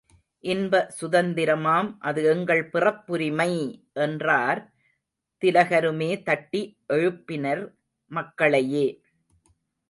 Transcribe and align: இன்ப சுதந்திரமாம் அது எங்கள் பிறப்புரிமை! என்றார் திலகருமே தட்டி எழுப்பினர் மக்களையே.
இன்ப 0.43 0.75
சுதந்திரமாம் 0.99 1.89
அது 2.01 2.21
எங்கள் 2.25 2.63
பிறப்புரிமை! 2.69 3.49
என்றார் 4.05 4.61
திலகருமே 5.41 6.11
தட்டி 6.23 6.63
எழுப்பினர் 6.89 7.63
மக்களையே. 8.11 8.87